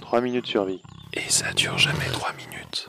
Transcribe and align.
Trois 0.00 0.20
minutes 0.22 0.46
survie. 0.46 0.80
Et 1.12 1.20
ça 1.28 1.52
dure 1.52 1.76
jamais 1.76 2.06
3 2.12 2.32
minutes. 2.32 2.88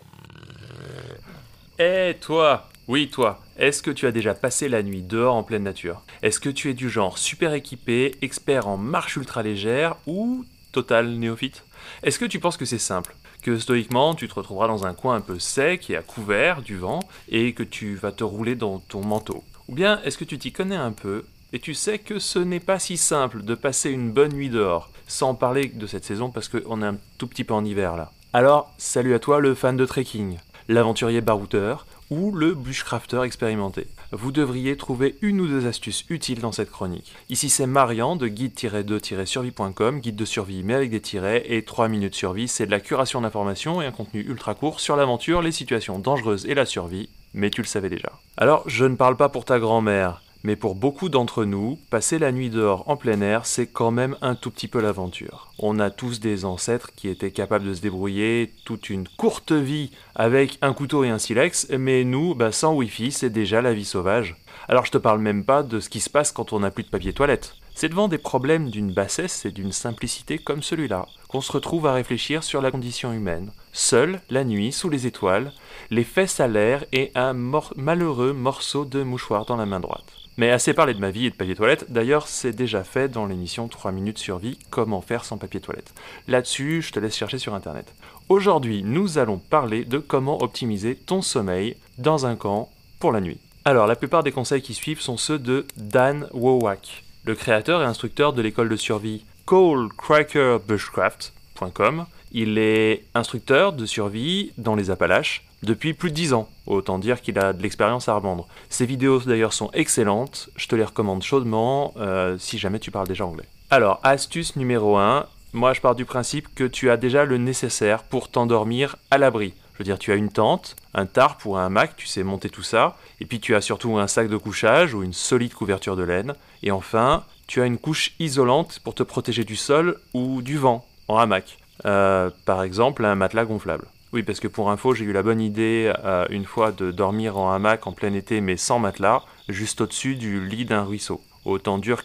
Eh 1.80 2.16
toi. 2.22 2.70
Oui 2.88 3.10
toi, 3.10 3.40
est-ce 3.58 3.84
que 3.84 3.92
tu 3.92 4.08
as 4.08 4.12
déjà 4.12 4.34
passé 4.34 4.70
la 4.70 4.84
nuit 4.84 5.04
dehors 5.04 5.36
en 5.36 5.44
pleine 5.44 5.64
nature? 5.64 6.02
Est-ce 6.22 6.40
que 6.40 6.50
tu 6.50 6.70
es 6.70 6.74
du 6.74 6.90
genre 6.90 7.18
super 7.18 7.54
équipé, 7.54 8.16
expert 8.22 8.68
en 8.68 8.78
marche 8.78 9.18
ultra 9.18 9.44
légère 9.44 9.98
ou 10.08 10.46
total 10.72 11.10
néophyte? 11.10 11.66
Est-ce 12.04 12.20
que 12.20 12.26
tu 12.26 12.40
penses 12.40 12.58
que 12.58 12.66
c'est 12.66 12.80
simple? 12.80 13.16
Que 13.44 13.60
stoïquement 13.60 14.16
tu 14.16 14.28
te 14.30 14.34
retrouveras 14.34 14.68
dans 14.68 14.86
un 14.86 14.94
coin 14.94 15.16
un 15.16 15.22
peu 15.22 15.40
sec 15.40 15.90
et 15.90 15.98
à 15.98 16.02
couvert 16.02 16.62
du 16.62 16.78
vent 16.78 17.02
et 17.28 17.54
que 17.54 17.64
tu 17.64 17.96
vas 17.96 18.12
te 18.14 18.24
rouler 18.24 18.56
dans 18.56 18.80
ton 18.80 19.04
manteau? 19.04 19.44
Ou 19.70 19.76
bien 19.76 20.02
est-ce 20.04 20.18
que 20.18 20.26
tu 20.26 20.40
t'y 20.40 20.52
connais 20.52 20.76
un 20.76 20.92
peu 20.92 21.26
et 21.54 21.60
tu 21.60 21.76
sais 21.76 22.00
que 22.00 22.18
ce 22.18 22.40
n'est 22.40 22.60
pas 22.60 22.80
si 22.80 22.98
simple 22.98 23.44
de 23.44 23.54
passer 23.54 23.92
une 23.92 24.12
bonne 24.12 24.34
nuit 24.34 24.50
dehors, 24.50 24.90
sans 25.08 25.36
parler 25.36 25.68
de 25.68 25.86
cette 25.86 26.06
saison 26.06 26.32
parce 26.32 26.48
qu'on 26.48 26.82
est 26.82 26.88
un 26.88 26.98
tout 27.20 27.28
petit 27.28 27.44
peu 27.44 27.54
en 27.54 27.64
hiver 27.64 27.96
là. 27.96 28.12
Alors, 28.34 28.74
salut 28.80 29.14
à 29.14 29.20
toi 29.20 29.40
le 29.40 29.54
fan 29.54 29.78
de 29.78 29.86
trekking, 29.86 30.38
l'aventurier 30.70 31.22
barouteur 31.22 31.86
ou 32.10 32.32
le 32.32 32.56
bushcrafter 32.56 33.22
expérimenté. 33.22 33.86
Vous 34.12 34.32
devriez 34.32 34.76
trouver 34.76 35.18
une 35.22 35.40
ou 35.40 35.48
deux 35.48 35.68
astuces 35.68 36.04
utiles 36.10 36.42
dans 36.42 36.52
cette 36.52 36.72
chronique. 36.72 37.14
Ici 37.30 37.50
c'est 37.50 37.68
Marian 37.68 38.16
de 38.16 38.28
guide-2-survie.com, 38.28 40.00
guide 40.00 40.16
de 40.16 40.26
survie 40.26 40.64
mais 40.64 40.74
avec 40.74 40.90
des 40.90 41.02
tirets, 41.02 41.44
et 41.46 41.64
3 41.64 41.90
minutes 41.90 42.16
survie, 42.16 42.48
c'est 42.48 42.66
de 42.66 42.72
la 42.72 42.80
curation 42.80 43.22
d'informations 43.22 43.84
et 43.84 43.86
un 43.86 43.92
contenu 43.92 44.22
ultra 44.22 44.56
court 44.56 44.80
sur 44.80 44.96
l'aventure, 44.96 45.44
les 45.44 45.52
situations 45.52 46.00
dangereuses 46.00 46.48
et 46.48 46.56
la 46.56 46.66
survie, 46.66 47.10
mais 47.34 47.50
tu 47.50 47.62
le 47.62 47.68
savais 47.68 47.90
déjà. 47.90 48.12
Alors, 48.38 48.64
je 48.68 48.86
ne 48.86 48.96
parle 48.96 49.18
pas 49.18 49.30
pour 49.30 49.46
ta 49.46 49.60
grand-mère, 49.60 50.22
mais 50.44 50.56
pour 50.56 50.76
beaucoup 50.76 51.10
d'entre 51.10 51.44
nous, 51.44 51.78
passer 51.90 52.18
la 52.18 52.32
nuit 52.32 52.50
dehors 52.50 52.88
en 52.88 52.96
plein 52.96 53.20
air, 53.22 53.46
c'est 53.46 53.68
quand 53.68 53.92
même 53.92 54.16
un 54.22 54.36
tout 54.36 54.52
petit 54.52 54.70
peu 54.70 54.80
l'aventure. 54.80 55.52
On 55.60 55.80
a 55.80 55.90
tous 55.90 56.22
des 56.22 56.46
ancêtres 56.46 56.92
qui 56.96 57.10
étaient 57.10 57.32
capables 57.32 57.66
de 57.66 57.74
se 57.74 57.82
débrouiller 57.82 58.54
toute 58.64 58.90
une 58.90 59.08
courte 59.08 59.52
vie 59.52 59.92
avec 60.16 60.58
un 60.62 60.74
couteau 60.74 61.04
et 61.04 61.10
un 61.10 61.20
silex, 61.20 61.68
mais 61.78 62.06
nous, 62.06 62.36
bah, 62.36 62.54
sans 62.54 62.74
wifi, 62.74 63.12
c'est 63.12 63.30
déjà 63.30 63.62
la 63.62 63.74
vie 63.74 63.86
sauvage. 63.86 64.38
Alors 64.70 64.86
je 64.86 64.92
te 64.92 64.98
parle 64.98 65.20
même 65.20 65.44
pas 65.44 65.64
de 65.64 65.80
ce 65.80 65.90
qui 65.90 66.00
se 66.00 66.10
passe 66.10 66.32
quand 66.32 66.54
on 66.54 66.60
n'a 66.60 66.72
plus 66.72 66.84
de 66.84 66.90
papier 66.90 67.12
toilette. 67.12 67.56
C'est 67.82 67.88
devant 67.88 68.10
des 68.10 68.18
problèmes 68.18 68.70
d'une 68.70 68.92
bassesse 68.92 69.46
et 69.46 69.52
d'une 69.52 69.72
simplicité 69.72 70.38
comme 70.38 70.62
celui-là 70.62 71.08
qu'on 71.30 71.40
se 71.40 71.54
retrouve 71.54 71.88
à 71.88 71.94
réfléchir 71.94 72.44
sur 72.44 72.62
la 72.62 72.72
condition 72.72 73.14
humaine. 73.14 73.54
Seul, 73.72 74.20
la 74.30 74.44
nuit, 74.44 74.74
sous 74.74 74.90
les 74.90 75.08
étoiles, 75.08 75.54
les 75.90 76.04
fesses 76.04 76.42
à 76.42 76.50
l'air 76.50 76.84
et 76.92 77.14
un 77.16 77.32
malheureux 77.78 78.34
morceau 78.34 78.84
de 78.84 79.02
mouchoir 79.02 79.46
dans 79.46 79.56
la 79.56 79.66
main 79.66 79.80
droite. 79.80 80.04
Mais 80.36 80.52
assez 80.52 80.74
parlé 80.74 80.94
de 80.94 81.00
ma 81.00 81.10
vie 81.10 81.28
et 81.28 81.30
de 81.30 81.38
papier 81.38 81.56
toilette, 81.56 81.90
d'ailleurs 81.90 82.28
c'est 82.28 82.52
déjà 82.52 82.84
fait 82.84 83.08
dans 83.08 83.26
l'émission 83.26 83.70
3 83.70 83.94
minutes 83.94 84.18
sur 84.18 84.40
vie, 84.40 84.60
comment 84.70 85.00
faire 85.00 85.24
sans 85.24 85.38
papier 85.38 85.62
toilette. 85.62 85.94
Là-dessus, 86.28 86.82
je 86.82 86.92
te 86.92 87.00
laisse 87.00 87.16
chercher 87.16 87.38
sur 87.38 87.54
internet. 87.54 87.96
Aujourd'hui, 88.28 88.84
nous 88.84 89.20
allons 89.20 89.38
parler 89.38 89.86
de 89.86 90.00
comment 90.00 90.44
optimiser 90.44 90.96
ton 90.96 91.22
sommeil 91.22 91.78
dans 91.98 92.26
un 92.26 92.36
camp 92.36 92.70
pour 93.00 93.14
la 93.14 93.22
nuit. 93.22 93.40
Alors, 93.64 93.88
la 93.88 93.96
plupart 93.96 94.24
des 94.24 94.34
conseils 94.34 94.62
qui 94.62 94.74
suivent 94.74 95.00
sont 95.00 95.16
ceux 95.16 95.40
de 95.40 95.66
Dan 95.78 96.28
Wowak, 96.34 97.06
le 97.30 97.36
créateur 97.36 97.82
et 97.84 97.86
instructeur 97.86 98.34
de 98.34 98.42
l'école 98.42 98.70
de 98.70 98.76
survie 98.76 99.24
coldcrackerbushcraft.com. 99.46 102.08
Il 102.32 102.58
est 102.58 103.04
instructeur 103.14 103.72
de 103.72 103.86
survie 103.86 104.52
dans 104.58 104.74
les 104.74 104.90
Appalaches 104.90 105.46
depuis 105.62 105.94
plus 105.94 106.10
de 106.10 106.16
10 106.16 106.34
ans. 106.34 106.50
Autant 106.66 106.98
dire 106.98 107.22
qu'il 107.22 107.38
a 107.38 107.54
de 107.54 107.62
l'expérience 107.62 108.10
à 108.10 108.16
revendre. 108.16 108.48
Ses 108.72 108.88
vidéos 108.88 109.20
d'ailleurs 109.20 109.54
sont 109.54 109.70
excellentes, 109.74 110.50
je 110.56 110.68
te 110.68 110.76
les 110.76 110.84
recommande 110.84 111.22
chaudement 111.22 111.94
euh, 111.98 112.36
si 112.40 112.58
jamais 112.58 112.80
tu 112.80 112.90
parles 112.90 113.08
déjà 113.08 113.28
anglais. 113.28 113.46
Alors, 113.70 114.00
astuce 114.02 114.56
numéro 114.56 114.98
1, 114.98 115.28
moi 115.54 115.74
je 115.74 115.82
pars 115.82 115.94
du 115.94 116.06
principe 116.06 116.48
que 116.56 116.64
tu 116.64 116.90
as 116.90 116.98
déjà 116.98 117.26
le 117.26 117.38
nécessaire 117.38 118.02
pour 118.02 118.30
t'endormir 118.30 118.96
à 119.12 119.20
l'abri. 119.20 119.54
Je 119.80 119.84
veux 119.86 119.86
dire, 119.86 119.98
tu 119.98 120.12
as 120.12 120.16
une 120.16 120.30
tente, 120.30 120.76
un 120.94 121.06
tarp 121.06 121.46
ou 121.46 121.56
un 121.56 121.68
hamac, 121.68 121.96
tu 121.96 122.06
sais 122.06 122.22
monter 122.22 122.50
tout 122.50 122.64
ça, 122.64 122.98
et 123.22 123.26
puis 123.26 123.40
tu 123.40 123.56
as 123.56 123.62
surtout 123.62 123.98
un 123.98 124.08
sac 124.08 124.28
de 124.28 124.36
couchage 124.36 124.94
ou 124.94 125.04
une 125.04 125.14
solide 125.14 125.54
couverture 125.54 125.96
de 125.96 126.04
laine, 126.04 126.34
et 126.64 126.72
enfin, 126.72 127.24
tu 127.48 127.62
as 127.62 127.66
une 127.66 127.78
couche 127.78 128.14
isolante 128.20 128.82
pour 128.84 128.94
te 128.94 129.04
protéger 129.04 129.46
du 129.46 129.56
sol 129.56 129.98
ou 130.14 130.42
du 130.42 130.58
vent 130.58 130.86
en 131.08 131.16
hamac. 131.16 131.60
Euh, 131.86 132.30
par 132.44 132.64
exemple, 132.64 133.06
un 133.06 133.16
matelas 133.16 133.46
gonflable. 133.46 133.86
Oui, 134.12 134.22
parce 134.22 134.42
que 134.42 134.50
pour 134.50 134.70
info, 134.70 134.94
j'ai 134.94 135.06
eu 135.06 135.14
la 135.14 135.24
bonne 135.24 135.40
idée 135.40 135.94
euh, 136.04 136.26
une 136.30 136.44
fois 136.44 136.74
de 136.74 136.92
dormir 136.92 137.38
en 137.38 137.54
hamac 137.54 137.88
en 137.88 137.94
plein 137.94 138.14
été, 138.14 138.42
mais 138.42 138.58
sans 138.58 138.80
matelas, 138.80 139.24
juste 139.48 139.80
au-dessus 139.80 140.18
du 140.18 140.46
lit 140.46 140.66
d'un 140.66 140.84
ruisseau. 140.84 141.22
Autant 141.46 141.78
dire 141.78 142.04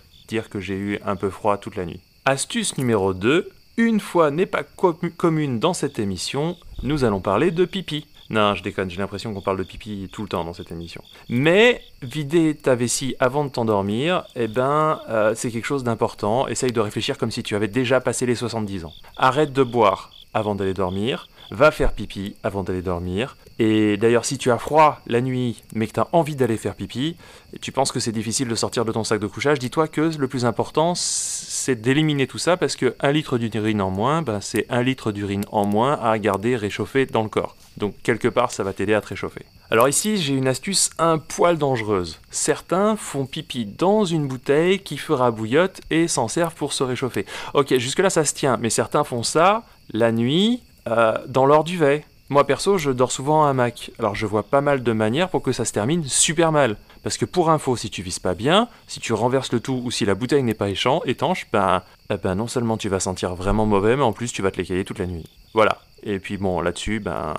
que 0.48 0.60
j'ai 0.60 0.76
eu 0.76 1.00
un 1.04 1.16
peu 1.16 1.28
froid 1.28 1.58
toute 1.58 1.74
la 1.74 1.86
nuit. 1.86 2.00
Astuce 2.24 2.78
numéro 2.78 3.14
2, 3.14 3.50
une 3.78 3.98
fois 3.98 4.30
n'est 4.30 4.46
pas 4.46 4.62
commune 4.62 5.58
dans 5.58 5.74
cette 5.74 5.98
émission, 5.98 6.56
nous 6.84 7.02
allons 7.04 7.20
parler 7.20 7.50
de 7.50 7.64
pipi. 7.64 8.06
Non, 8.30 8.54
je 8.54 8.62
déconne, 8.62 8.90
j'ai 8.90 8.98
l'impression 8.98 9.34
qu'on 9.34 9.40
parle 9.40 9.58
de 9.58 9.64
pipi 9.64 10.08
tout 10.12 10.22
le 10.22 10.28
temps 10.28 10.44
dans 10.44 10.52
cette 10.52 10.70
émission. 10.70 11.02
Mais 11.28 11.82
vider 12.02 12.54
ta 12.54 12.74
vessie 12.74 13.16
avant 13.20 13.44
de 13.44 13.50
t'endormir, 13.50 14.24
eh 14.36 14.48
ben, 14.48 15.00
euh, 15.08 15.34
c'est 15.34 15.50
quelque 15.50 15.66
chose 15.66 15.84
d'important. 15.84 16.46
Essaye 16.46 16.72
de 16.72 16.80
réfléchir 16.80 17.18
comme 17.18 17.30
si 17.30 17.42
tu 17.42 17.56
avais 17.56 17.68
déjà 17.68 18.00
passé 18.00 18.24
les 18.26 18.34
70 18.34 18.84
ans. 18.84 18.92
Arrête 19.16 19.52
de 19.52 19.62
boire 19.62 20.10
avant 20.32 20.54
d'aller 20.54 20.74
dormir 20.74 21.28
va 21.50 21.70
faire 21.70 21.92
pipi 21.92 22.36
avant 22.42 22.62
d'aller 22.62 22.82
dormir. 22.82 23.36
Et 23.58 23.96
d'ailleurs, 23.96 24.24
si 24.24 24.36
tu 24.36 24.50
as 24.50 24.58
froid 24.58 25.00
la 25.06 25.20
nuit, 25.20 25.62
mais 25.74 25.86
que 25.86 25.92
tu 25.92 26.00
as 26.00 26.08
envie 26.12 26.34
d'aller 26.34 26.56
faire 26.56 26.74
pipi, 26.74 27.16
et 27.52 27.58
tu 27.58 27.70
penses 27.70 27.92
que 27.92 28.00
c'est 28.00 28.12
difficile 28.12 28.48
de 28.48 28.54
sortir 28.54 28.84
de 28.84 28.90
ton 28.90 29.04
sac 29.04 29.20
de 29.20 29.26
couchage, 29.28 29.60
dis-toi 29.60 29.86
que 29.86 30.10
le 30.18 30.28
plus 30.28 30.44
important, 30.44 30.94
c'est 30.96 31.80
d'éliminer 31.80 32.26
tout 32.26 32.38
ça, 32.38 32.56
parce 32.56 32.74
que 32.74 32.96
un 32.98 33.12
litre 33.12 33.38
d'urine 33.38 33.80
en 33.80 33.90
moins, 33.90 34.22
ben, 34.22 34.40
c'est 34.40 34.66
un 34.70 34.82
litre 34.82 35.12
d'urine 35.12 35.44
en 35.52 35.66
moins 35.66 36.00
à 36.02 36.18
garder 36.18 36.56
réchauffé 36.56 37.06
dans 37.06 37.22
le 37.22 37.28
corps. 37.28 37.54
Donc 37.76 37.94
quelque 38.02 38.28
part, 38.28 38.50
ça 38.50 38.64
va 38.64 38.72
t'aider 38.72 38.94
à 38.94 39.00
te 39.00 39.08
réchauffer. 39.08 39.44
Alors 39.70 39.88
ici, 39.88 40.16
j'ai 40.16 40.34
une 40.34 40.48
astuce 40.48 40.90
un 40.98 41.18
poil 41.18 41.56
dangereuse. 41.56 42.20
Certains 42.30 42.96
font 42.96 43.26
pipi 43.26 43.66
dans 43.66 44.04
une 44.04 44.26
bouteille 44.26 44.80
qui 44.80 44.98
fera 44.98 45.30
bouillotte 45.30 45.80
et 45.90 46.08
s'en 46.08 46.28
servent 46.28 46.54
pour 46.54 46.72
se 46.72 46.82
réchauffer. 46.84 47.24
Ok, 47.54 47.76
jusque-là 47.78 48.10
ça 48.10 48.24
se 48.24 48.34
tient, 48.34 48.56
mais 48.56 48.70
certains 48.70 49.04
font 49.04 49.22
ça 49.22 49.62
la 49.92 50.12
nuit 50.12 50.62
euh, 50.88 51.18
dans 51.26 51.46
l'or 51.46 51.64
duvet. 51.64 52.04
Moi 52.30 52.46
perso, 52.46 52.78
je 52.78 52.90
dors 52.90 53.12
souvent 53.12 53.44
à 53.44 53.48
un 53.48 53.54
Mac. 53.54 53.90
Alors 53.98 54.14
je 54.14 54.26
vois 54.26 54.44
pas 54.44 54.60
mal 54.60 54.82
de 54.82 54.92
manières 54.92 55.28
pour 55.28 55.42
que 55.42 55.52
ça 55.52 55.64
se 55.64 55.72
termine 55.72 56.04
super 56.04 56.52
mal. 56.52 56.76
Parce 57.02 57.18
que 57.18 57.26
pour 57.26 57.50
info, 57.50 57.76
si 57.76 57.90
tu 57.90 58.00
vises 58.00 58.18
pas 58.18 58.34
bien, 58.34 58.68
si 58.86 58.98
tu 58.98 59.12
renverses 59.12 59.52
le 59.52 59.60
tout 59.60 59.82
ou 59.84 59.90
si 59.90 60.06
la 60.06 60.14
bouteille 60.14 60.42
n'est 60.42 60.54
pas 60.54 60.70
étanche, 60.70 61.46
ben, 61.52 61.82
eh 62.10 62.16
ben 62.16 62.34
non 62.34 62.46
seulement 62.46 62.78
tu 62.78 62.88
vas 62.88 63.00
sentir 63.00 63.34
vraiment 63.34 63.66
mauvais, 63.66 63.94
mais 63.94 64.02
en 64.02 64.12
plus 64.12 64.32
tu 64.32 64.40
vas 64.40 64.50
te 64.50 64.56
l'écailler 64.56 64.84
toute 64.84 64.98
la 64.98 65.06
nuit. 65.06 65.26
Voilà. 65.52 65.78
Et 66.02 66.18
puis 66.18 66.36
bon, 66.36 66.60
là-dessus, 66.60 67.00
ben, 67.00 67.34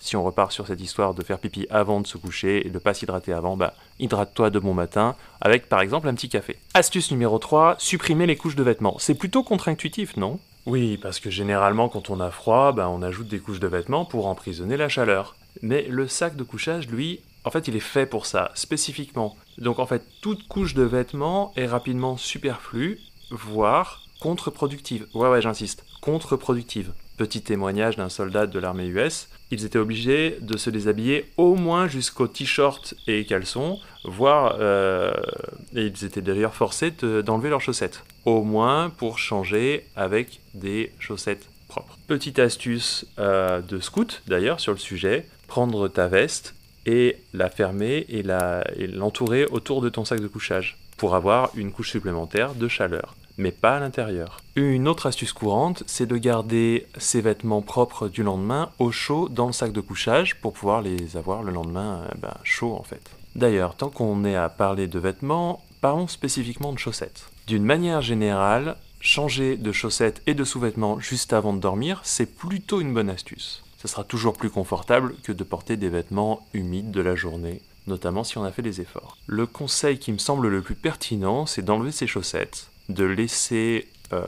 si 0.00 0.16
on 0.16 0.24
repart 0.24 0.50
sur 0.50 0.66
cette 0.66 0.80
histoire 0.80 1.14
de 1.14 1.22
faire 1.22 1.38
pipi 1.38 1.66
avant 1.70 2.00
de 2.00 2.06
se 2.06 2.18
coucher 2.18 2.66
et 2.66 2.70
de 2.70 2.78
pas 2.78 2.94
s'hydrater 2.94 3.32
avant, 3.32 3.56
ben, 3.56 3.70
hydrate-toi 3.98 4.50
de 4.50 4.58
bon 4.58 4.74
matin 4.74 5.14
avec 5.40 5.68
par 5.68 5.80
exemple 5.80 6.08
un 6.08 6.14
petit 6.14 6.28
café. 6.28 6.58
Astuce 6.74 7.10
numéro 7.10 7.38
3, 7.38 7.76
supprimer 7.78 8.26
les 8.26 8.36
couches 8.36 8.56
de 8.56 8.62
vêtements. 8.62 8.96
C'est 8.98 9.14
plutôt 9.14 9.42
contre-intuitif, 9.42 10.16
non? 10.16 10.38
Oui, 10.66 10.98
parce 10.98 11.20
que 11.20 11.30
généralement 11.30 11.88
quand 11.88 12.10
on 12.10 12.20
a 12.20 12.30
froid, 12.30 12.72
ben, 12.72 12.88
on 12.88 13.02
ajoute 13.02 13.28
des 13.28 13.38
couches 13.38 13.60
de 13.60 13.66
vêtements 13.66 14.04
pour 14.04 14.26
emprisonner 14.26 14.76
la 14.76 14.88
chaleur. 14.88 15.36
Mais 15.62 15.86
le 15.88 16.06
sac 16.06 16.36
de 16.36 16.44
couchage, 16.44 16.88
lui, 16.88 17.20
en 17.44 17.50
fait, 17.50 17.68
il 17.68 17.76
est 17.76 17.80
fait 17.80 18.06
pour 18.06 18.26
ça, 18.26 18.50
spécifiquement. 18.54 19.36
Donc 19.58 19.78
en 19.78 19.86
fait, 19.86 20.02
toute 20.20 20.46
couche 20.48 20.74
de 20.74 20.82
vêtements 20.82 21.52
est 21.56 21.66
rapidement 21.66 22.16
superflue, 22.16 22.98
voire 23.30 24.02
contre-productive. 24.20 25.06
Ouais, 25.14 25.28
ouais, 25.28 25.40
j'insiste, 25.40 25.84
contre-productive. 26.02 26.92
Petit 27.20 27.42
témoignage 27.42 27.96
d'un 27.96 28.08
soldat 28.08 28.46
de 28.46 28.58
l'armée 28.58 28.86
US, 28.86 29.28
ils 29.50 29.66
étaient 29.66 29.78
obligés 29.78 30.38
de 30.40 30.56
se 30.56 30.70
déshabiller 30.70 31.26
au 31.36 31.54
moins 31.54 31.86
jusqu'aux 31.86 32.28
t-shirts 32.28 32.94
et 33.06 33.26
caleçons, 33.26 33.78
voire, 34.04 34.56
euh, 34.58 35.12
et 35.76 35.82
ils 35.82 36.04
étaient 36.06 36.22
d'ailleurs 36.22 36.54
forcés 36.54 36.90
d'enlever 36.90 37.50
leurs 37.50 37.60
chaussettes, 37.60 38.04
au 38.24 38.42
moins 38.42 38.88
pour 38.88 39.18
changer 39.18 39.84
avec 39.96 40.40
des 40.54 40.92
chaussettes 40.98 41.46
propres. 41.68 41.98
Petite 42.06 42.38
astuce 42.38 43.04
euh, 43.18 43.60
de 43.60 43.80
scout 43.80 44.22
d'ailleurs 44.26 44.58
sur 44.58 44.72
le 44.72 44.78
sujet, 44.78 45.26
prendre 45.46 45.88
ta 45.88 46.08
veste 46.08 46.54
et 46.86 47.18
la 47.34 47.50
fermer 47.50 48.06
et 48.08 48.22
l'entourer 48.86 49.44
autour 49.44 49.82
de 49.82 49.90
ton 49.90 50.06
sac 50.06 50.20
de 50.20 50.26
couchage 50.26 50.78
pour 50.96 51.14
avoir 51.14 51.50
une 51.54 51.70
couche 51.70 51.90
supplémentaire 51.90 52.54
de 52.54 52.66
chaleur 52.66 53.14
mais 53.40 53.50
pas 53.50 53.76
à 53.76 53.80
l'intérieur. 53.80 54.40
Une 54.54 54.86
autre 54.86 55.06
astuce 55.06 55.32
courante, 55.32 55.82
c'est 55.86 56.06
de 56.06 56.16
garder 56.16 56.86
ses 56.98 57.20
vêtements 57.20 57.62
propres 57.62 58.08
du 58.08 58.22
lendemain 58.22 58.70
au 58.78 58.92
chaud 58.92 59.28
dans 59.28 59.46
le 59.46 59.52
sac 59.52 59.72
de 59.72 59.80
couchage 59.80 60.40
pour 60.40 60.52
pouvoir 60.52 60.82
les 60.82 61.16
avoir 61.16 61.42
le 61.42 61.50
lendemain 61.50 62.04
euh, 62.04 62.14
ben, 62.18 62.34
chaud 62.44 62.76
en 62.78 62.82
fait. 62.82 63.10
D'ailleurs, 63.34 63.76
tant 63.76 63.90
qu'on 63.90 64.24
est 64.24 64.36
à 64.36 64.48
parler 64.48 64.86
de 64.86 64.98
vêtements, 64.98 65.64
parlons 65.80 66.08
spécifiquement 66.08 66.72
de 66.72 66.78
chaussettes. 66.78 67.30
D'une 67.46 67.64
manière 67.64 68.02
générale, 68.02 68.76
changer 69.00 69.56
de 69.56 69.72
chaussettes 69.72 70.22
et 70.26 70.34
de 70.34 70.44
sous-vêtements 70.44 71.00
juste 71.00 71.32
avant 71.32 71.54
de 71.54 71.60
dormir, 71.60 72.00
c'est 72.04 72.26
plutôt 72.26 72.80
une 72.80 72.92
bonne 72.92 73.10
astuce. 73.10 73.64
Ce 73.80 73.88
sera 73.88 74.04
toujours 74.04 74.34
plus 74.34 74.50
confortable 74.50 75.14
que 75.22 75.32
de 75.32 75.42
porter 75.42 75.78
des 75.78 75.88
vêtements 75.88 76.46
humides 76.52 76.90
de 76.90 77.00
la 77.00 77.14
journée 77.14 77.62
notamment 77.86 78.24
si 78.24 78.38
on 78.38 78.44
a 78.44 78.52
fait 78.52 78.62
des 78.62 78.80
efforts. 78.80 79.16
Le 79.26 79.46
conseil 79.46 79.98
qui 79.98 80.12
me 80.12 80.18
semble 80.18 80.48
le 80.48 80.62
plus 80.62 80.74
pertinent, 80.74 81.46
c'est 81.46 81.64
d'enlever 81.64 81.92
ses 81.92 82.06
chaussettes, 82.06 82.69
de 82.90 83.04
laisser 83.04 83.88
euh, 84.12 84.26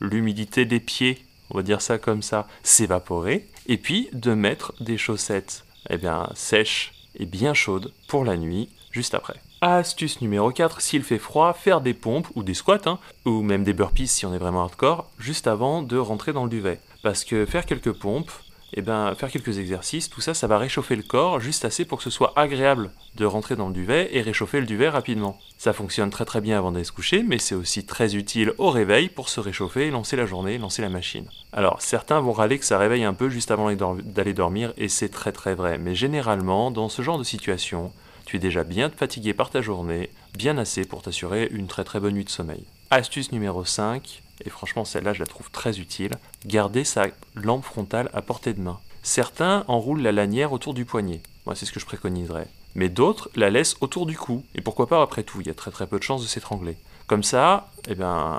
l'humidité 0.00 0.64
des 0.64 0.80
pieds, 0.80 1.24
on 1.50 1.56
va 1.56 1.62
dire 1.62 1.80
ça 1.80 1.98
comme 1.98 2.22
ça, 2.22 2.46
s'évaporer, 2.62 3.46
et 3.66 3.76
puis 3.76 4.08
de 4.12 4.34
mettre 4.34 4.72
des 4.80 4.98
chaussettes 4.98 5.64
eh 5.90 5.98
bien, 5.98 6.28
sèches 6.34 6.92
et 7.18 7.26
bien 7.26 7.54
chaudes 7.54 7.92
pour 8.08 8.24
la 8.24 8.36
nuit, 8.36 8.68
juste 8.90 9.14
après. 9.14 9.40
Astuce 9.60 10.20
numéro 10.20 10.52
4, 10.52 10.80
s'il 10.80 11.02
fait 11.02 11.18
froid, 11.18 11.52
faire 11.52 11.80
des 11.80 11.94
pompes 11.94 12.28
ou 12.36 12.44
des 12.44 12.54
squats, 12.54 12.78
hein, 12.86 12.98
ou 13.24 13.42
même 13.42 13.64
des 13.64 13.72
burpees 13.72 14.06
si 14.06 14.24
on 14.24 14.32
est 14.32 14.38
vraiment 14.38 14.62
hardcore, 14.62 15.10
juste 15.18 15.48
avant 15.48 15.82
de 15.82 15.96
rentrer 15.96 16.32
dans 16.32 16.44
le 16.44 16.50
duvet. 16.50 16.78
Parce 17.02 17.24
que 17.24 17.44
faire 17.44 17.66
quelques 17.66 17.92
pompes, 17.92 18.30
eh 18.74 18.82
ben, 18.82 19.14
faire 19.14 19.30
quelques 19.30 19.58
exercices, 19.58 20.10
tout 20.10 20.20
ça, 20.20 20.34
ça 20.34 20.46
va 20.46 20.58
réchauffer 20.58 20.94
le 20.96 21.02
corps 21.02 21.40
juste 21.40 21.64
assez 21.64 21.84
pour 21.84 21.98
que 21.98 22.04
ce 22.04 22.10
soit 22.10 22.32
agréable 22.36 22.90
de 23.16 23.24
rentrer 23.24 23.56
dans 23.56 23.68
le 23.68 23.74
duvet 23.74 24.10
et 24.12 24.20
réchauffer 24.20 24.60
le 24.60 24.66
duvet 24.66 24.88
rapidement. 24.88 25.38
Ça 25.56 25.72
fonctionne 25.72 26.10
très 26.10 26.24
très 26.24 26.40
bien 26.40 26.58
avant 26.58 26.70
d'aller 26.70 26.84
se 26.84 26.92
coucher, 26.92 27.22
mais 27.22 27.38
c'est 27.38 27.54
aussi 27.54 27.84
très 27.86 28.14
utile 28.14 28.52
au 28.58 28.70
réveil 28.70 29.08
pour 29.08 29.28
se 29.28 29.40
réchauffer 29.40 29.86
et 29.86 29.90
lancer 29.90 30.16
la 30.16 30.26
journée, 30.26 30.58
lancer 30.58 30.82
la 30.82 30.90
machine. 30.90 31.28
Alors, 31.52 31.80
certains 31.80 32.20
vont 32.20 32.32
râler 32.32 32.58
que 32.58 32.64
ça 32.64 32.78
réveille 32.78 33.04
un 33.04 33.14
peu 33.14 33.30
juste 33.30 33.50
avant 33.50 33.72
d'aller 33.72 34.34
dormir, 34.34 34.72
et 34.76 34.88
c'est 34.88 35.08
très 35.08 35.32
très 35.32 35.54
vrai, 35.54 35.78
mais 35.78 35.94
généralement, 35.94 36.70
dans 36.70 36.88
ce 36.88 37.02
genre 37.02 37.18
de 37.18 37.24
situation, 37.24 37.92
tu 38.26 38.36
es 38.36 38.40
déjà 38.40 38.62
bien 38.62 38.90
fatigué 38.90 39.32
par 39.32 39.48
ta 39.48 39.62
journée, 39.62 40.10
bien 40.36 40.58
assez 40.58 40.84
pour 40.84 41.00
t'assurer 41.00 41.48
une 41.50 41.66
très 41.66 41.84
très 41.84 42.00
bonne 42.00 42.14
nuit 42.14 42.24
de 42.24 42.30
sommeil. 42.30 42.64
Astuce 42.90 43.32
numéro 43.32 43.64
5, 43.64 44.22
et 44.44 44.50
franchement 44.50 44.84
celle-là 44.84 45.12
je 45.12 45.20
la 45.20 45.26
trouve 45.26 45.50
très 45.50 45.78
utile, 45.78 46.12
garder 46.46 46.84
sa 46.84 47.06
lampe 47.34 47.64
frontale 47.64 48.10
à 48.12 48.22
portée 48.22 48.54
de 48.54 48.60
main. 48.60 48.78
Certains 49.02 49.64
enroulent 49.68 50.02
la 50.02 50.12
lanière 50.12 50.52
autour 50.52 50.74
du 50.74 50.84
poignet, 50.84 51.20
moi 51.46 51.54
c'est 51.54 51.66
ce 51.66 51.72
que 51.72 51.80
je 51.80 51.86
préconiserais, 51.86 52.48
mais 52.74 52.88
d'autres 52.88 53.30
la 53.34 53.50
laissent 53.50 53.76
autour 53.80 54.06
du 54.06 54.16
cou, 54.16 54.44
et 54.54 54.60
pourquoi 54.60 54.86
pas 54.86 55.02
après 55.02 55.22
tout, 55.22 55.40
il 55.40 55.46
y 55.46 55.50
a 55.50 55.54
très 55.54 55.70
très 55.70 55.86
peu 55.86 55.98
de 55.98 56.04
chances 56.04 56.22
de 56.22 56.28
s'étrangler. 56.28 56.76
Comme 57.06 57.22
ça, 57.22 57.70
eh 57.88 57.94
ben, 57.94 58.38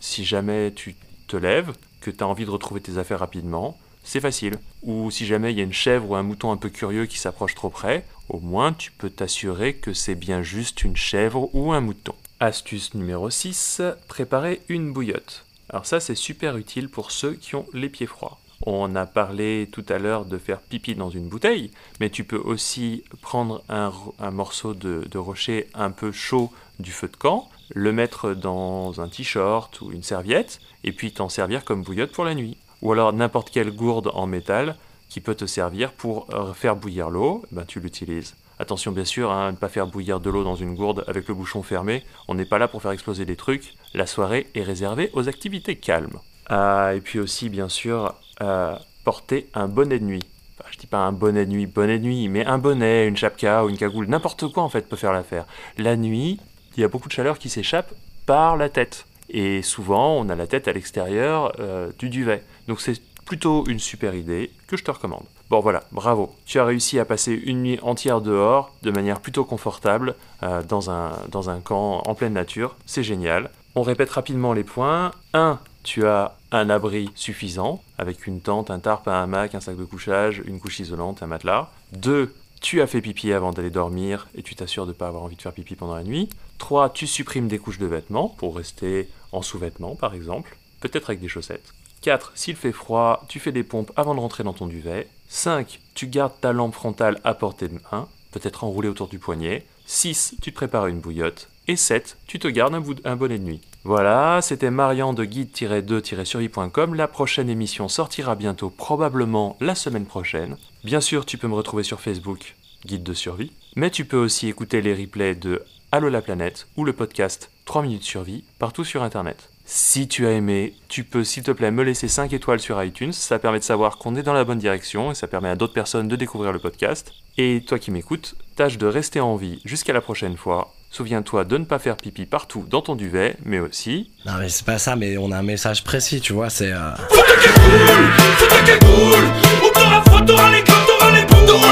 si 0.00 0.24
jamais 0.24 0.72
tu 0.74 0.96
te 1.28 1.36
lèves, 1.36 1.72
que 2.02 2.10
tu 2.10 2.22
as 2.22 2.26
envie 2.26 2.44
de 2.44 2.50
retrouver 2.50 2.82
tes 2.82 2.98
affaires 2.98 3.20
rapidement, 3.20 3.78
c'est 4.04 4.20
facile. 4.20 4.58
Ou 4.82 5.10
si 5.10 5.24
jamais 5.24 5.52
il 5.52 5.58
y 5.58 5.60
a 5.60 5.64
une 5.64 5.72
chèvre 5.72 6.10
ou 6.10 6.16
un 6.16 6.22
mouton 6.22 6.52
un 6.52 6.56
peu 6.56 6.68
curieux 6.68 7.06
qui 7.06 7.18
s'approche 7.18 7.54
trop 7.54 7.70
près, 7.70 8.04
au 8.28 8.40
moins 8.40 8.72
tu 8.72 8.90
peux 8.90 9.10
t'assurer 9.10 9.74
que 9.74 9.94
c'est 9.94 10.14
bien 10.14 10.42
juste 10.42 10.84
une 10.84 10.96
chèvre 10.96 11.48
ou 11.54 11.72
un 11.72 11.80
mouton. 11.80 12.14
Astuce 12.42 12.94
numéro 12.94 13.30
6, 13.30 13.82
préparer 14.08 14.62
une 14.68 14.92
bouillotte. 14.92 15.44
Alors 15.70 15.86
ça 15.86 16.00
c'est 16.00 16.16
super 16.16 16.56
utile 16.56 16.88
pour 16.88 17.12
ceux 17.12 17.34
qui 17.34 17.54
ont 17.54 17.66
les 17.72 17.88
pieds 17.88 18.08
froids. 18.08 18.40
On 18.66 18.96
a 18.96 19.06
parlé 19.06 19.68
tout 19.70 19.84
à 19.88 20.00
l'heure 20.00 20.24
de 20.24 20.38
faire 20.38 20.58
pipi 20.58 20.96
dans 20.96 21.08
une 21.08 21.28
bouteille, 21.28 21.70
mais 22.00 22.10
tu 22.10 22.24
peux 22.24 22.38
aussi 22.38 23.04
prendre 23.20 23.62
un, 23.68 23.92
morceau 24.32 24.74
de, 24.74 25.16
rocher 25.16 25.68
un 25.74 25.92
peu 25.92 26.10
chaud 26.10 26.50
du 26.80 26.90
feu 26.90 27.06
de 27.06 27.14
camp, 27.14 27.48
le 27.76 27.92
mettre 27.92 28.34
dans 28.34 29.00
un 29.00 29.08
t-shirt 29.08 29.80
ou 29.80 29.92
une 29.92 30.02
serviette, 30.02 30.58
et 30.82 30.90
puis 30.90 31.12
t'en 31.12 31.28
servir 31.28 31.64
comme 31.64 31.84
bouillotte 31.84 32.10
pour 32.10 32.24
la 32.24 32.34
nuit. 32.34 32.56
Ou 32.80 32.90
alors 32.90 33.12
n'importe 33.12 33.50
quelle 33.50 33.70
gourde 33.70 34.10
en 34.14 34.26
métal 34.26 34.74
qui 35.08 35.20
peut 35.20 35.36
te 35.36 35.46
servir 35.46 35.92
pour 35.92 36.26
euh, 36.34 36.52
faire 36.54 36.74
bouillir 36.74 37.08
l'eau, 37.08 37.44
ben 37.52 37.64
tu 37.64 37.78
l'utilises. 37.78 38.34
Attention 38.62 38.92
bien 38.92 39.04
sûr 39.04 39.32
hein, 39.32 39.48
à 39.48 39.50
ne 39.50 39.56
pas 39.56 39.68
faire 39.68 39.88
bouillir 39.88 40.20
de 40.20 40.30
l'eau 40.30 40.44
dans 40.44 40.54
une 40.54 40.76
gourde 40.76 41.02
avec 41.08 41.26
le 41.26 41.34
bouchon 41.34 41.64
fermé. 41.64 42.04
On 42.28 42.36
n'est 42.36 42.44
pas 42.44 42.58
là 42.58 42.68
pour 42.68 42.80
faire 42.80 42.92
exploser 42.92 43.24
des 43.24 43.34
trucs. 43.34 43.74
La 43.92 44.06
soirée 44.06 44.46
est 44.54 44.62
réservée 44.62 45.10
aux 45.14 45.28
activités 45.28 45.74
calmes. 45.74 46.20
Ah, 46.48 46.92
et 46.94 47.00
puis 47.00 47.18
aussi 47.18 47.48
bien 47.48 47.68
sûr 47.68 48.14
euh, 48.40 48.76
porter 49.02 49.48
un 49.54 49.66
bonnet 49.66 49.98
de 49.98 50.04
nuit. 50.04 50.22
Enfin, 50.56 50.68
je 50.70 50.78
dis 50.78 50.86
pas 50.86 50.98
un 50.98 51.10
bonnet 51.10 51.44
de 51.44 51.50
nuit, 51.50 51.66
bonnet 51.66 51.98
de 51.98 52.04
nuit, 52.04 52.28
mais 52.28 52.46
un 52.46 52.58
bonnet, 52.58 53.08
une 53.08 53.16
chapka 53.16 53.64
ou 53.64 53.68
une 53.68 53.76
cagoule, 53.76 54.06
n'importe 54.06 54.46
quoi 54.52 54.62
en 54.62 54.68
fait 54.68 54.88
peut 54.88 54.94
faire 54.94 55.12
l'affaire. 55.12 55.44
La 55.76 55.96
nuit, 55.96 56.38
il 56.76 56.82
y 56.82 56.84
a 56.84 56.88
beaucoup 56.88 57.08
de 57.08 57.12
chaleur 57.12 57.40
qui 57.40 57.48
s'échappe 57.48 57.92
par 58.26 58.56
la 58.56 58.68
tête. 58.68 59.06
Et 59.28 59.62
souvent, 59.62 60.16
on 60.18 60.28
a 60.28 60.36
la 60.36 60.46
tête 60.46 60.68
à 60.68 60.72
l'extérieur 60.72 61.52
euh, 61.58 61.90
du 61.98 62.10
duvet. 62.10 62.44
Donc 62.68 62.80
c'est 62.80 63.00
plutôt 63.32 63.64
une 63.66 63.78
super 63.78 64.14
idée 64.14 64.50
que 64.66 64.76
je 64.76 64.84
te 64.84 64.90
recommande. 64.90 65.24
Bon 65.48 65.60
voilà, 65.60 65.84
bravo. 65.90 66.34
Tu 66.44 66.60
as 66.60 66.66
réussi 66.66 66.98
à 66.98 67.06
passer 67.06 67.32
une 67.32 67.62
nuit 67.62 67.78
entière 67.80 68.20
dehors 68.20 68.74
de 68.82 68.90
manière 68.90 69.20
plutôt 69.20 69.46
confortable 69.46 70.16
euh, 70.42 70.62
dans, 70.62 70.90
un, 70.90 71.60
camp 71.64 72.02
en 72.04 72.14
pleine 72.14 72.34
nature. 72.34 72.76
C'est 72.84 73.02
génial. 73.02 73.48
On 73.74 73.80
répète 73.80 74.10
rapidement 74.10 74.52
les 74.52 74.64
points. 74.64 75.12
1. 75.32 75.58
Tu 75.82 76.06
as 76.06 76.36
un 76.50 76.68
abri 76.68 77.08
suffisant 77.14 77.82
avec 77.96 78.26
une 78.26 78.42
tente, 78.42 78.70
un 78.70 78.80
tarp, 78.80 79.08
un 79.08 79.22
hamac, 79.22 79.54
un 79.54 79.60
sac 79.60 79.78
de 79.78 79.84
couchage, 79.84 80.42
une 80.44 80.60
couche 80.60 80.80
isolante, 80.80 81.22
un 81.22 81.26
matelas. 81.26 81.70
2. 81.92 82.34
Tu 82.60 82.82
as 82.82 82.86
fait 82.86 83.00
pipi 83.00 83.32
avant 83.32 83.52
d'aller 83.52 83.70
dormir 83.70 84.28
et 84.34 84.42
tu 84.42 84.54
t'assures 84.54 84.84
de 84.84 84.90
ne 84.90 84.94
pas 84.94 85.08
avoir 85.08 85.22
envie 85.22 85.36
de 85.36 85.42
faire 85.42 85.54
pipi 85.54 85.74
pendant 85.74 85.94
la 85.94 86.04
nuit. 86.04 86.28
3. 86.58 86.90
Tu 86.90 87.06
supprimes 87.06 87.48
des 87.48 87.58
couches 87.58 87.78
de 87.78 87.86
vêtements 87.86 88.28
pour 88.28 88.56
rester 88.56 89.08
en 89.32 89.40
sous-vêtements 89.40 89.94
par 89.94 90.12
exemple, 90.12 90.58
peut-être 90.82 91.08
avec 91.08 91.22
des 91.22 91.28
chaussettes. 91.28 91.72
4. 92.02 92.32
S'il 92.34 92.56
fait 92.56 92.72
froid, 92.72 93.24
tu 93.28 93.40
fais 93.40 93.52
des 93.52 93.62
pompes 93.62 93.92
avant 93.96 94.14
de 94.14 94.20
rentrer 94.20 94.44
dans 94.44 94.52
ton 94.52 94.66
duvet. 94.66 95.08
5. 95.28 95.80
Tu 95.94 96.08
gardes 96.08 96.38
ta 96.40 96.52
lampe 96.52 96.74
frontale 96.74 97.20
à 97.24 97.32
portée 97.32 97.68
de 97.68 97.78
main, 97.90 98.08
peut-être 98.32 98.64
enroulée 98.64 98.88
autour 98.88 99.08
du 99.08 99.18
poignet. 99.18 99.64
6. 99.86 100.36
Tu 100.42 100.50
te 100.50 100.56
prépares 100.56 100.88
une 100.88 101.00
bouillotte. 101.00 101.48
Et 101.68 101.76
7. 101.76 102.18
Tu 102.26 102.38
te 102.38 102.48
gardes 102.48 102.74
un, 102.74 103.16
bonnet 103.16 103.38
de 103.38 103.44
nuit. 103.44 103.60
Voilà, 103.84 104.40
c'était 104.42 104.70
Marian 104.70 105.12
de 105.14 105.24
guide-2-survie.com. 105.24 106.94
La 106.94 107.08
prochaine 107.08 107.48
émission 107.48 107.88
sortira 107.88 108.34
bientôt, 108.34 108.68
probablement 108.68 109.56
la 109.60 109.74
semaine 109.74 110.06
prochaine. 110.06 110.56
Bien 110.84 111.00
sûr, 111.00 111.24
tu 111.24 111.38
peux 111.38 111.48
me 111.48 111.54
retrouver 111.54 111.84
sur 111.84 112.00
Facebook, 112.00 112.56
Guide 112.84 113.04
de 113.04 113.14
survie. 113.14 113.52
Mais 113.76 113.90
tu 113.90 114.04
peux 114.04 114.16
aussi 114.16 114.48
écouter 114.48 114.82
les 114.82 114.94
replays 114.94 115.36
de 115.36 115.62
Allo 115.92 116.08
la 116.08 116.22
planète 116.22 116.66
ou 116.76 116.84
le 116.84 116.92
podcast 116.92 117.50
3 117.64 117.82
minutes 117.82 118.02
survie 118.02 118.44
partout 118.58 118.84
sur 118.84 119.02
internet. 119.02 119.51
Si 119.64 120.08
tu 120.08 120.26
as 120.26 120.32
aimé, 120.32 120.74
tu 120.88 121.04
peux 121.04 121.22
s'il 121.22 121.44
te 121.44 121.52
plaît 121.52 121.70
me 121.70 121.84
laisser 121.84 122.08
5 122.08 122.32
étoiles 122.32 122.60
sur 122.60 122.82
iTunes, 122.82 123.12
ça 123.12 123.38
permet 123.38 123.60
de 123.60 123.64
savoir 123.64 123.96
qu'on 123.96 124.16
est 124.16 124.22
dans 124.22 124.32
la 124.32 124.44
bonne 124.44 124.58
direction 124.58 125.12
et 125.12 125.14
ça 125.14 125.28
permet 125.28 125.48
à 125.48 125.56
d'autres 125.56 125.72
personnes 125.72 126.08
de 126.08 126.16
découvrir 126.16 126.52
le 126.52 126.58
podcast. 126.58 127.12
Et 127.38 127.62
toi 127.66 127.78
qui 127.78 127.90
m'écoutes, 127.90 128.34
tâche 128.56 128.76
de 128.76 128.86
rester 128.86 129.20
en 129.20 129.36
vie 129.36 129.60
jusqu'à 129.64 129.92
la 129.92 130.00
prochaine 130.00 130.36
fois. 130.36 130.74
Souviens-toi 130.90 131.44
de 131.44 131.56
ne 131.56 131.64
pas 131.64 131.78
faire 131.78 131.96
pipi 131.96 132.26
partout 132.26 132.66
dans 132.68 132.82
ton 132.82 132.96
duvet, 132.96 133.36
mais 133.44 133.60
aussi... 133.60 134.10
Non 134.26 134.32
mais 134.38 134.48
c'est 134.48 134.66
pas 134.66 134.78
ça, 134.78 134.96
mais 134.96 135.16
on 135.16 135.30
a 135.30 135.38
un 135.38 135.42
message 135.42 135.84
précis, 135.84 136.20
tu 136.20 136.32
vois, 136.32 136.50
c'est... 136.50 136.72
Euh... 136.72 136.90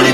les 0.03 0.13